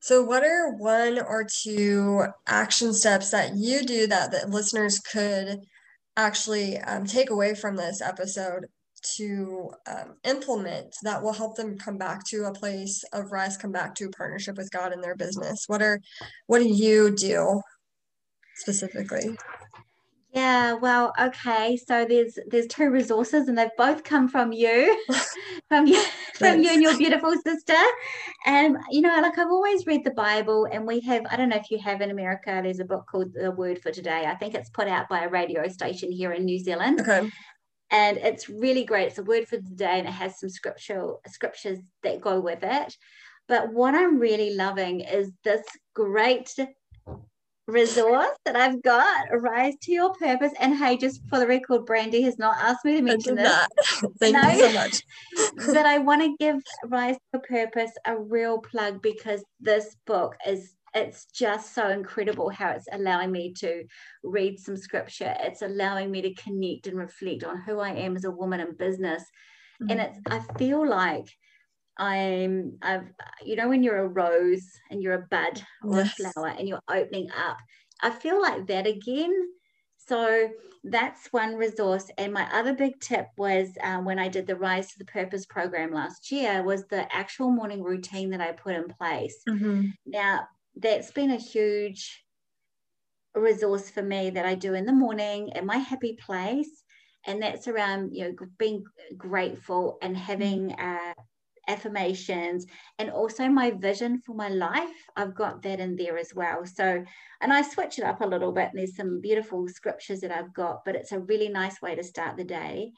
So, 0.00 0.22
what 0.22 0.44
are 0.44 0.74
one 0.76 1.18
or 1.18 1.44
two 1.44 2.24
action 2.46 2.94
steps 2.94 3.30
that 3.30 3.56
you 3.56 3.84
do 3.84 4.06
that 4.06 4.30
the 4.30 4.46
listeners 4.46 5.00
could 5.00 5.60
actually 6.16 6.78
um, 6.78 7.04
take 7.04 7.30
away 7.30 7.54
from 7.54 7.76
this 7.76 8.00
episode 8.00 8.66
to 9.16 9.70
um, 9.86 10.14
implement 10.24 10.94
that 11.02 11.22
will 11.22 11.32
help 11.32 11.56
them 11.56 11.78
come 11.78 11.98
back 11.98 12.24
to 12.26 12.44
a 12.44 12.52
place 12.52 13.04
of 13.12 13.32
rest, 13.32 13.60
come 13.60 13.72
back 13.72 13.94
to 13.96 14.06
a 14.06 14.10
partnership 14.10 14.56
with 14.56 14.70
God 14.70 14.92
in 14.92 15.00
their 15.00 15.16
business? 15.16 15.64
What 15.66 15.82
are 15.82 16.00
what 16.46 16.60
do 16.60 16.68
you 16.68 17.14
do 17.14 17.60
specifically? 18.56 19.36
Yeah, 20.34 20.74
well, 20.74 21.14
okay. 21.18 21.76
So 21.76 22.04
there's 22.04 22.38
there's 22.48 22.66
two 22.66 22.90
resources, 22.90 23.48
and 23.48 23.56
they've 23.56 23.70
both 23.78 24.04
come 24.04 24.28
from 24.28 24.52
you, 24.52 25.04
from 25.68 25.86
you, 25.86 26.02
from 26.34 26.60
you 26.60 26.70
and 26.70 26.82
your 26.82 26.96
beautiful 26.98 27.34
sister. 27.44 27.80
And 28.44 28.76
you 28.90 29.00
know, 29.00 29.18
like 29.20 29.38
I've 29.38 29.48
always 29.48 29.86
read 29.86 30.04
the 30.04 30.10
Bible, 30.10 30.68
and 30.70 30.86
we 30.86 31.00
have. 31.00 31.22
I 31.30 31.36
don't 31.36 31.48
know 31.48 31.56
if 31.56 31.70
you 31.70 31.78
have 31.78 32.02
in 32.02 32.10
America. 32.10 32.60
There's 32.62 32.78
a 32.78 32.84
book 32.84 33.06
called 33.10 33.32
The 33.32 33.50
Word 33.50 33.80
for 33.80 33.90
Today. 33.90 34.26
I 34.26 34.34
think 34.34 34.54
it's 34.54 34.68
put 34.68 34.86
out 34.86 35.08
by 35.08 35.24
a 35.24 35.30
radio 35.30 35.66
station 35.66 36.12
here 36.12 36.32
in 36.32 36.44
New 36.44 36.58
Zealand. 36.58 37.00
Okay. 37.00 37.30
And 37.90 38.18
it's 38.18 38.48
really 38.48 38.84
great. 38.84 39.08
It's 39.08 39.18
a 39.18 39.22
word 39.22 39.48
for 39.48 39.56
the 39.56 39.74
day, 39.74 39.98
and 39.98 40.08
it 40.08 40.12
has 40.12 40.38
some 40.40 40.50
scriptural 40.50 41.20
scriptures 41.26 41.78
that 42.02 42.20
go 42.20 42.40
with 42.40 42.62
it. 42.62 42.96
But 43.48 43.72
what 43.72 43.94
I'm 43.94 44.18
really 44.18 44.54
loving 44.54 45.00
is 45.00 45.30
this 45.42 45.64
great 45.94 46.54
resource 47.68 48.36
that 48.44 48.56
I've 48.56 48.82
got, 48.82 49.26
Rise 49.30 49.74
to 49.82 49.92
Your 49.92 50.12
Purpose. 50.14 50.52
And 50.58 50.74
hey, 50.74 50.96
just 50.96 51.20
for 51.28 51.38
the 51.38 51.46
record, 51.46 51.86
Brandy 51.86 52.22
has 52.22 52.38
not 52.38 52.56
asked 52.58 52.84
me 52.84 52.96
to 52.96 53.02
mention 53.02 53.36
this. 53.36 53.66
Thank 54.20 54.34
no, 54.34 54.50
you 54.50 54.58
so 54.58 54.72
much. 54.72 55.02
but 55.66 55.86
I 55.86 55.98
want 55.98 56.22
to 56.22 56.36
give 56.38 56.60
Rise 56.86 57.16
to 57.16 57.20
Your 57.34 57.42
Purpose 57.66 57.92
a 58.04 58.18
real 58.18 58.58
plug 58.58 59.00
because 59.02 59.44
this 59.60 59.96
book 60.06 60.34
is 60.46 60.74
it's 60.98 61.26
just 61.26 61.74
so 61.74 61.88
incredible 61.88 62.50
how 62.50 62.70
it's 62.70 62.88
allowing 62.92 63.32
me 63.32 63.52
to 63.54 63.84
read 64.22 64.58
some 64.58 64.76
scripture. 64.76 65.34
It's 65.40 65.62
allowing 65.62 66.10
me 66.10 66.22
to 66.22 66.34
connect 66.34 66.86
and 66.86 66.98
reflect 66.98 67.44
on 67.44 67.62
who 67.62 67.78
I 67.78 67.90
am 67.90 68.16
as 68.16 68.24
a 68.24 68.30
woman 68.30 68.60
in 68.60 68.76
business. 68.76 69.22
Mm-hmm. 69.82 69.90
And 69.90 70.00
it's 70.00 70.18
I 70.28 70.40
feel 70.58 70.88
like 70.88 71.28
I'm 71.98 72.78
I've 72.82 73.10
you 73.44 73.56
know 73.56 73.68
when 73.68 73.82
you're 73.82 74.04
a 74.04 74.08
rose 74.08 74.66
and 74.90 75.02
you're 75.02 75.14
a 75.14 75.26
bud 75.30 75.62
or 75.84 75.96
yes. 75.96 76.20
a 76.20 76.32
flower 76.32 76.48
and 76.48 76.68
you're 76.68 76.82
opening 76.88 77.28
up. 77.30 77.58
I 78.02 78.10
feel 78.10 78.40
like 78.40 78.66
that 78.66 78.86
again. 78.86 79.32
So 79.96 80.48
that's 80.84 81.26
one 81.32 81.54
resource. 81.54 82.10
And 82.16 82.32
my 82.32 82.48
other 82.52 82.72
big 82.72 82.98
tip 83.00 83.26
was 83.36 83.68
um, 83.82 84.04
when 84.04 84.18
I 84.18 84.28
did 84.28 84.46
the 84.46 84.56
Rise 84.56 84.88
to 84.92 84.98
the 84.98 85.04
Purpose 85.04 85.44
program 85.44 85.92
last 85.92 86.30
year 86.30 86.62
was 86.62 86.86
the 86.86 87.14
actual 87.14 87.50
morning 87.50 87.82
routine 87.82 88.30
that 88.30 88.40
I 88.40 88.52
put 88.52 88.74
in 88.74 88.88
place. 88.88 89.42
Mm-hmm. 89.46 89.88
Now 90.06 90.48
that's 90.76 91.10
been 91.10 91.30
a 91.30 91.36
huge 91.36 92.24
resource 93.34 93.90
for 93.90 94.02
me 94.02 94.30
that 94.30 94.46
I 94.46 94.54
do 94.54 94.74
in 94.74 94.86
the 94.86 94.92
morning 94.92 95.50
in 95.54 95.66
my 95.66 95.78
happy 95.78 96.16
place. 96.24 96.84
And 97.26 97.42
that's 97.42 97.68
around 97.68 98.14
you 98.14 98.24
know 98.24 98.34
being 98.58 98.84
grateful 99.16 99.98
and 100.02 100.16
having 100.16 100.72
uh, 100.72 101.12
affirmations 101.66 102.64
and 102.98 103.10
also 103.10 103.48
my 103.48 103.72
vision 103.72 104.22
for 104.24 104.34
my 104.34 104.48
life. 104.48 104.96
I've 105.16 105.34
got 105.34 105.62
that 105.62 105.80
in 105.80 105.96
there 105.96 106.16
as 106.16 106.32
well. 106.34 106.64
So 106.64 107.04
and 107.40 107.52
i 107.52 107.62
switch 107.62 107.98
it 107.98 108.04
up 108.04 108.20
a 108.20 108.26
little 108.26 108.52
bit 108.52 108.70
And 108.70 108.78
there's 108.78 108.96
some 108.96 109.20
beautiful 109.20 109.68
scriptures 109.68 110.20
that 110.22 110.32
i've 110.32 110.52
got 110.52 110.84
but 110.84 110.96
it's 110.96 111.12
a 111.12 111.20
really 111.20 111.48
nice 111.48 111.80
way 111.80 111.94
to 111.94 112.02
start 112.02 112.36
the 112.36 112.42
day 112.42 112.90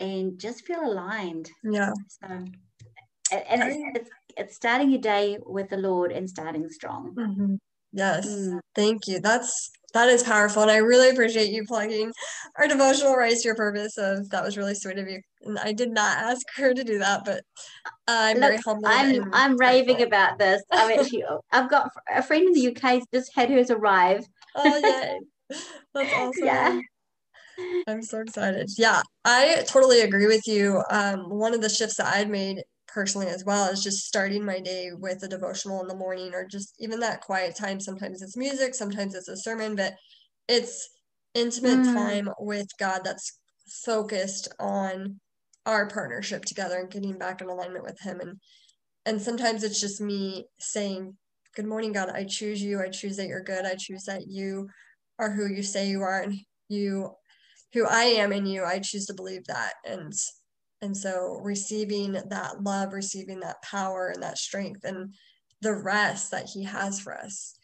and 0.00 0.38
just 0.38 0.64
feel 0.66 0.84
aligned. 0.84 1.50
Yeah. 1.62 1.92
So 2.08 2.26
and 2.28 3.62
it's, 3.62 3.78
it's, 3.94 4.10
it's 4.36 4.56
starting 4.56 4.90
your 4.90 5.00
day 5.00 5.38
with 5.44 5.68
the 5.68 5.76
lord 5.76 6.12
and 6.12 6.28
starting 6.28 6.68
strong. 6.68 7.14
Mm-hmm. 7.14 7.54
yes. 7.92 8.26
Mm. 8.26 8.60
thank 8.74 9.06
you. 9.06 9.20
That's 9.20 9.70
that 9.94 10.08
is 10.08 10.22
powerful 10.22 10.60
and 10.60 10.70
i 10.70 10.76
really 10.76 11.08
appreciate 11.08 11.50
you 11.50 11.64
plugging 11.64 12.12
our 12.58 12.68
devotional 12.68 13.14
rise 13.14 13.40
to 13.40 13.48
your 13.48 13.54
purpose 13.54 13.96
of 13.96 14.28
that 14.30 14.44
was 14.44 14.58
really 14.58 14.74
sweet 14.74 14.98
of 14.98 15.08
you 15.08 15.20
and 15.42 15.58
i 15.60 15.72
did 15.72 15.90
not 15.90 16.18
ask 16.18 16.44
her 16.56 16.74
to 16.74 16.84
do 16.84 16.98
that 16.98 17.24
but 17.24 17.42
i'm 18.08 18.38
Look, 18.38 18.50
very 18.50 18.60
humble 18.66 18.88
i'm 18.88 19.32
i'm 19.32 19.56
raving 19.56 20.02
about 20.02 20.38
this. 20.38 20.62
I'm 20.70 20.98
actually 20.98 21.24
i've 21.52 21.70
got 21.70 21.90
a 22.12 22.22
friend 22.22 22.48
in 22.48 22.52
the 22.52 22.76
uk 22.76 23.02
just 23.14 23.30
had 23.34 23.48
hers 23.48 23.70
arrive. 23.70 24.26
Oh 24.54 24.78
yeah 24.78 25.14
that's 25.94 26.12
awesome. 26.14 26.44
Yeah. 26.44 26.80
I'm 27.86 28.02
so 28.02 28.20
excited. 28.20 28.68
Yeah 28.76 29.00
i 29.24 29.62
totally 29.66 30.00
agree 30.00 30.26
with 30.26 30.46
you. 30.46 30.82
Um, 30.90 31.30
one 31.30 31.54
of 31.54 31.62
the 31.62 31.68
shifts 31.68 31.96
that 31.98 32.12
i'd 32.14 32.28
made 32.28 32.64
personally 32.94 33.26
as 33.26 33.44
well 33.44 33.68
is 33.68 33.82
just 33.82 34.06
starting 34.06 34.44
my 34.44 34.60
day 34.60 34.90
with 34.96 35.22
a 35.24 35.28
devotional 35.28 35.82
in 35.82 35.88
the 35.88 35.96
morning 35.96 36.32
or 36.32 36.46
just 36.46 36.74
even 36.78 37.00
that 37.00 37.20
quiet 37.20 37.56
time. 37.56 37.80
Sometimes 37.80 38.22
it's 38.22 38.36
music, 38.36 38.74
sometimes 38.74 39.14
it's 39.14 39.28
a 39.28 39.36
sermon, 39.36 39.74
but 39.74 39.94
it's 40.48 40.88
intimate 41.34 41.80
mm. 41.80 41.92
time 41.92 42.30
with 42.38 42.68
God 42.78 43.00
that's 43.04 43.40
focused 43.84 44.48
on 44.60 45.18
our 45.66 45.88
partnership 45.88 46.44
together 46.44 46.78
and 46.78 46.90
getting 46.90 47.18
back 47.18 47.40
in 47.40 47.48
alignment 47.48 47.84
with 47.84 47.98
him. 48.00 48.20
And 48.20 48.38
and 49.06 49.20
sometimes 49.20 49.64
it's 49.64 49.80
just 49.80 50.00
me 50.00 50.46
saying 50.60 51.16
good 51.56 51.66
morning 51.66 51.92
god. 51.92 52.10
I 52.10 52.24
choose 52.24 52.62
you. 52.62 52.80
I 52.80 52.88
choose 52.88 53.16
that 53.16 53.26
you're 53.26 53.42
good. 53.42 53.66
I 53.66 53.74
choose 53.74 54.04
that 54.04 54.28
you 54.28 54.68
are 55.18 55.30
who 55.30 55.46
you 55.46 55.62
say 55.62 55.88
you 55.88 56.00
are 56.02 56.22
and 56.22 56.36
you 56.68 57.10
who 57.72 57.86
i 57.86 58.04
am 58.04 58.32
in 58.32 58.46
you. 58.46 58.64
I 58.64 58.78
choose 58.78 59.06
to 59.06 59.14
believe 59.14 59.44
that. 59.46 59.74
And 59.84 60.12
and 60.84 60.94
so 60.96 61.40
receiving 61.42 62.12
that 62.12 62.62
love, 62.62 62.92
receiving 62.92 63.40
that 63.40 63.62
power 63.62 64.08
and 64.08 64.22
that 64.22 64.38
strength 64.38 64.84
and 64.84 65.14
the 65.62 65.74
rest 65.74 66.30
that 66.30 66.46
he 66.46 66.62
has 66.62 67.00
for 67.00 67.16
us. 67.16 67.58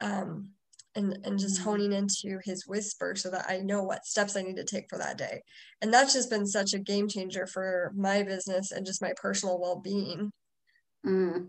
Um, 0.00 0.50
and, 0.94 1.18
and 1.24 1.38
just 1.38 1.60
mm-hmm. 1.60 1.70
honing 1.70 1.92
into 1.92 2.38
his 2.44 2.66
whisper 2.66 3.14
so 3.14 3.30
that 3.30 3.46
I 3.48 3.58
know 3.58 3.82
what 3.82 4.06
steps 4.06 4.36
I 4.36 4.42
need 4.42 4.56
to 4.56 4.64
take 4.64 4.88
for 4.88 4.98
that 4.98 5.18
day. 5.18 5.42
And 5.82 5.92
that's 5.92 6.12
just 6.12 6.30
been 6.30 6.46
such 6.46 6.74
a 6.74 6.78
game 6.78 7.08
changer 7.08 7.46
for 7.46 7.92
my 7.94 8.22
business 8.22 8.72
and 8.72 8.86
just 8.86 9.02
my 9.02 9.12
personal 9.16 9.60
well 9.60 9.80
being. 9.80 10.32
Mm. 11.04 11.48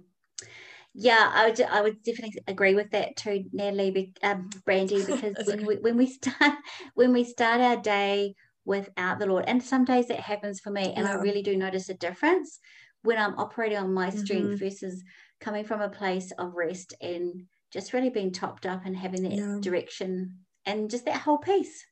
Yeah, 0.93 1.31
I 1.33 1.47
would, 1.49 1.61
I 1.61 1.81
would 1.81 2.03
definitely 2.03 2.41
agree 2.47 2.75
with 2.75 2.91
that 2.91 3.15
too, 3.15 3.45
Natalie, 3.53 4.13
um, 4.23 4.49
Brandy, 4.65 5.05
because 5.05 5.47
when, 5.47 5.65
we, 5.65 5.75
when 5.75 5.97
we 5.97 6.07
start 6.07 6.55
when 6.95 7.13
we 7.13 7.23
start 7.23 7.61
our 7.61 7.77
day 7.77 8.33
without 8.67 9.17
the 9.17 9.25
Lord. 9.25 9.45
And 9.47 9.63
some 9.63 9.85
days 9.85 10.09
that 10.09 10.19
happens 10.19 10.59
for 10.59 10.69
me, 10.69 10.93
and 10.95 11.07
yeah. 11.07 11.13
I 11.13 11.15
really 11.15 11.41
do 11.41 11.55
notice 11.55 11.89
a 11.89 11.95
difference 11.95 12.59
when 13.01 13.17
I'm 13.17 13.39
operating 13.39 13.77
on 13.77 13.93
my 13.93 14.09
strength 14.09 14.45
mm-hmm. 14.45 14.55
versus 14.55 15.03
coming 15.39 15.63
from 15.63 15.81
a 15.81 15.89
place 15.89 16.31
of 16.37 16.53
rest 16.53 16.93
and 17.01 17.43
just 17.71 17.93
really 17.93 18.09
being 18.09 18.31
topped 18.31 18.65
up 18.65 18.85
and 18.85 18.95
having 18.95 19.23
that 19.23 19.31
yeah. 19.31 19.57
direction 19.61 20.35
and 20.65 20.89
just 20.89 21.05
that 21.05 21.21
whole 21.21 21.37
peace. 21.37 21.85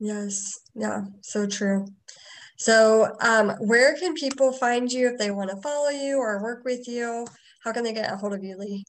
Yes, 0.00 0.58
yeah, 0.74 1.02
so 1.22 1.46
true. 1.46 1.86
So, 2.58 3.16
um, 3.20 3.50
where 3.60 3.94
can 3.96 4.14
people 4.14 4.52
find 4.52 4.90
you 4.90 5.08
if 5.08 5.18
they 5.18 5.30
want 5.30 5.50
to 5.50 5.56
follow 5.62 5.90
you 5.90 6.18
or 6.18 6.42
work 6.42 6.64
with 6.64 6.88
you? 6.88 7.26
How 7.62 7.72
can 7.72 7.84
they 7.84 7.92
get 7.92 8.12
a 8.12 8.16
hold 8.16 8.34
of 8.34 8.42
you, 8.42 8.56
Lea? 8.58 8.84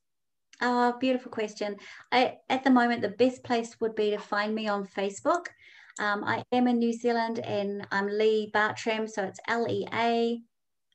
Oh, 0.62 0.96
beautiful 1.00 1.32
question. 1.32 1.75
I, 2.12 2.38
at 2.50 2.63
the 2.63 2.70
moment, 2.72 3.01
the 3.01 3.10
best 3.10 3.43
place 3.43 3.79
would 3.79 3.96
be 3.96 4.12
to 4.12 4.17
find 4.17 4.55
me 4.55 4.67
on 4.67 4.88
Facebook. 4.88 5.48
Um, 6.00 6.23
I 6.23 6.43
am 6.51 6.67
in 6.67 6.79
New 6.79 6.91
Zealand 6.91 7.39
and 7.39 7.85
I'm 7.91 8.07
Lea 8.07 8.50
Bartram, 8.51 9.07
so 9.07 9.23
it's 9.23 9.39
L 9.47 9.67
E 9.69 9.88
A 9.93 10.41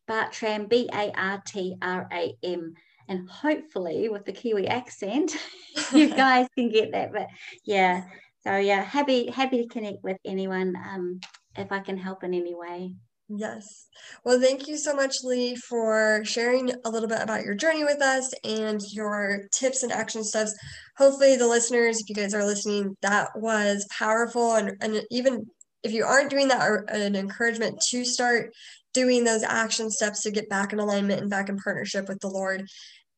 Bartram, 0.08 0.66
B 0.66 0.88
A 0.92 1.12
R 1.12 1.40
T 1.46 1.76
R 1.80 2.08
A 2.12 2.34
M. 2.42 2.74
And 3.08 3.28
hopefully, 3.30 4.08
with 4.08 4.24
the 4.24 4.32
Kiwi 4.32 4.66
accent, 4.66 5.36
you 5.94 6.08
guys 6.16 6.48
can 6.56 6.68
get 6.68 6.90
that. 6.92 7.12
But 7.12 7.28
yeah, 7.64 8.04
so 8.42 8.56
yeah, 8.56 8.82
happy 8.82 9.30
happy 9.30 9.62
to 9.62 9.68
connect 9.68 10.02
with 10.02 10.18
anyone 10.24 10.74
um, 10.76 11.20
if 11.56 11.70
I 11.70 11.78
can 11.78 11.96
help 11.96 12.24
in 12.24 12.34
any 12.34 12.54
way. 12.56 12.94
Yes. 13.30 13.86
Well, 14.24 14.40
thank 14.40 14.68
you 14.68 14.78
so 14.78 14.94
much, 14.94 15.16
Lea, 15.22 15.54
for 15.54 16.22
sharing 16.24 16.72
a 16.84 16.90
little 16.90 17.08
bit 17.08 17.20
about 17.20 17.44
your 17.44 17.54
journey 17.54 17.84
with 17.84 18.00
us 18.00 18.32
and 18.42 18.80
your 18.90 19.48
tips 19.52 19.82
and 19.82 19.92
action 19.92 20.24
steps. 20.24 20.54
Hopefully, 20.96 21.36
the 21.36 21.46
listeners, 21.46 22.00
if 22.00 22.08
you 22.08 22.14
guys 22.14 22.32
are 22.32 22.44
listening, 22.46 22.96
that 23.02 23.28
was 23.36 23.86
powerful. 23.90 24.54
And, 24.54 24.72
and 24.80 25.02
even 25.10 25.44
if 25.82 25.92
you 25.92 26.04
aren't 26.06 26.30
doing 26.30 26.48
that, 26.48 26.66
an 26.88 27.14
encouragement 27.16 27.78
to 27.90 28.02
start 28.02 28.50
doing 28.94 29.24
those 29.24 29.42
action 29.42 29.90
steps 29.90 30.22
to 30.22 30.30
get 30.30 30.48
back 30.48 30.72
in 30.72 30.78
alignment 30.78 31.20
and 31.20 31.28
back 31.30 31.50
in 31.50 31.58
partnership 31.58 32.08
with 32.08 32.20
the 32.20 32.28
Lord 32.28 32.64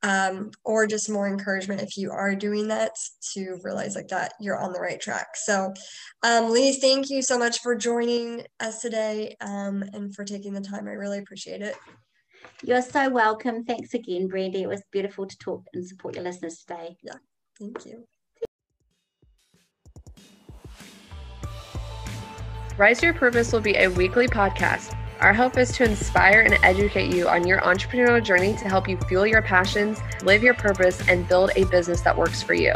um, 0.02 0.50
or 0.64 0.86
just 0.86 1.10
more 1.10 1.28
encouragement 1.28 1.80
if 1.80 1.96
you 1.96 2.10
are 2.10 2.34
doing 2.34 2.68
that 2.68 2.92
to 3.34 3.58
realize 3.62 3.94
like 3.94 4.08
that 4.08 4.32
you're 4.40 4.58
on 4.58 4.72
the 4.72 4.80
right 4.80 5.00
track. 5.00 5.36
So, 5.36 5.72
um, 6.22 6.50
Lea, 6.50 6.72
thank 6.72 7.10
you 7.10 7.22
so 7.22 7.38
much 7.38 7.60
for 7.60 7.74
joining 7.74 8.46
us 8.60 8.80
today 8.80 9.36
um, 9.40 9.82
and 9.92 10.14
for 10.14 10.24
taking 10.24 10.54
the 10.54 10.60
time. 10.60 10.88
I 10.88 10.92
really 10.92 11.18
appreciate 11.18 11.62
it. 11.62 11.76
You're 12.62 12.82
so 12.82 13.08
welcome. 13.08 13.64
Thanks 13.64 13.94
again, 13.94 14.28
Brandy. 14.28 14.62
It 14.62 14.68
was 14.68 14.82
beautiful 14.90 15.26
to 15.26 15.38
talk 15.38 15.64
and 15.74 15.86
support 15.86 16.14
your 16.14 16.24
listeners 16.24 16.58
today. 16.58 16.96
Yeah, 17.02 17.14
thank 17.58 17.84
you. 17.86 18.04
Rise 22.76 23.02
Your 23.02 23.12
Purpose 23.12 23.52
will 23.52 23.60
be 23.60 23.76
a 23.76 23.88
weekly 23.88 24.26
podcast 24.26 24.96
our 25.20 25.34
hope 25.34 25.58
is 25.58 25.70
to 25.72 25.84
inspire 25.84 26.40
and 26.40 26.58
educate 26.62 27.14
you 27.14 27.28
on 27.28 27.46
your 27.46 27.60
entrepreneurial 27.60 28.22
journey 28.22 28.54
to 28.54 28.68
help 28.68 28.88
you 28.88 28.96
fuel 29.08 29.26
your 29.26 29.42
passions, 29.42 30.00
live 30.22 30.42
your 30.42 30.54
purpose, 30.54 31.06
and 31.08 31.28
build 31.28 31.50
a 31.56 31.64
business 31.64 32.00
that 32.00 32.16
works 32.16 32.42
for 32.42 32.54
you. 32.54 32.74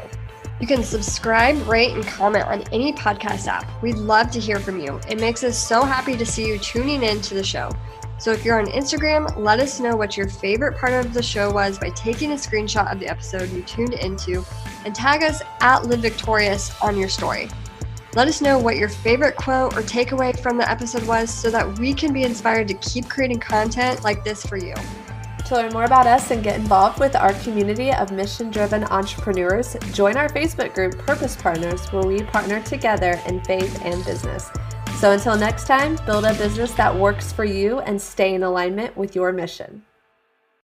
You 0.60 0.66
can 0.66 0.82
subscribe, 0.82 1.56
rate, 1.66 1.92
and 1.92 2.06
comment 2.06 2.44
on 2.44 2.62
any 2.72 2.92
podcast 2.92 3.48
app. 3.48 3.82
We'd 3.82 3.96
love 3.96 4.30
to 4.30 4.40
hear 4.40 4.60
from 4.60 4.78
you. 4.78 5.00
It 5.08 5.18
makes 5.18 5.42
us 5.42 5.58
so 5.58 5.82
happy 5.82 6.16
to 6.16 6.26
see 6.26 6.46
you 6.46 6.58
tuning 6.58 7.02
in 7.02 7.20
to 7.22 7.34
the 7.34 7.42
show. 7.42 7.70
So 8.18 8.30
if 8.30 8.44
you're 8.44 8.60
on 8.60 8.66
Instagram, 8.66 9.36
let 9.36 9.58
us 9.58 9.80
know 9.80 9.96
what 9.96 10.16
your 10.16 10.28
favorite 10.28 10.78
part 10.78 10.92
of 10.92 11.12
the 11.12 11.22
show 11.22 11.50
was 11.50 11.78
by 11.78 11.90
taking 11.90 12.32
a 12.32 12.36
screenshot 12.36 12.90
of 12.92 13.00
the 13.00 13.08
episode 13.08 13.50
you 13.50 13.62
tuned 13.62 13.94
into 13.94 14.44
and 14.84 14.94
tag 14.94 15.22
us 15.22 15.42
at 15.60 15.86
Live 15.86 16.00
Victorious 16.00 16.80
on 16.80 16.96
your 16.96 17.08
story. 17.08 17.48
Let 18.16 18.28
us 18.28 18.40
know 18.40 18.60
what 18.60 18.76
your 18.76 18.88
favorite 18.88 19.34
quote 19.34 19.76
or 19.76 19.82
takeaway 19.82 20.38
from 20.38 20.56
the 20.56 20.70
episode 20.70 21.02
was 21.02 21.34
so 21.34 21.50
that 21.50 21.80
we 21.80 21.92
can 21.92 22.12
be 22.12 22.22
inspired 22.22 22.68
to 22.68 22.74
keep 22.74 23.08
creating 23.08 23.40
content 23.40 24.04
like 24.04 24.22
this 24.22 24.46
for 24.46 24.56
you. 24.56 24.74
To 25.46 25.56
learn 25.56 25.72
more 25.72 25.82
about 25.82 26.06
us 26.06 26.30
and 26.30 26.40
get 26.40 26.54
involved 26.54 27.00
with 27.00 27.16
our 27.16 27.32
community 27.42 27.92
of 27.92 28.12
mission 28.12 28.52
driven 28.52 28.84
entrepreneurs, 28.84 29.76
join 29.92 30.16
our 30.16 30.28
Facebook 30.28 30.74
group 30.74 30.96
Purpose 30.98 31.34
Partners, 31.34 31.88
where 31.88 32.06
we 32.06 32.22
partner 32.22 32.62
together 32.62 33.20
in 33.26 33.42
faith 33.42 33.84
and 33.84 34.04
business. 34.04 34.48
So 35.00 35.10
until 35.10 35.36
next 35.36 35.66
time, 35.66 35.98
build 36.06 36.24
a 36.24 36.34
business 36.34 36.70
that 36.74 36.94
works 36.94 37.32
for 37.32 37.44
you 37.44 37.80
and 37.80 38.00
stay 38.00 38.34
in 38.34 38.44
alignment 38.44 38.96
with 38.96 39.16
your 39.16 39.32
mission. 39.32 39.82